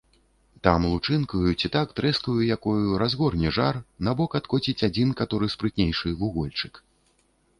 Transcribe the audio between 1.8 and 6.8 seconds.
трэскаю якою, разгорне жар, набок адкоціць адзін, каторы спрытнейшы, вугольчык.